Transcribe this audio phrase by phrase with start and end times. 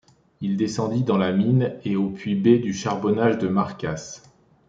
[0.39, 4.23] Il descendit dans la mine à au puits B du Charbonnage de Marcasse.